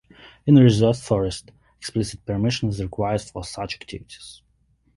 In 0.47 0.55
reserved 0.55 0.97
forests, 0.99 1.51
explicit 1.77 2.25
permission 2.25 2.69
is 2.69 2.81
required 2.81 3.21
for 3.21 3.43
such 3.43 3.75
activities. 3.75 4.41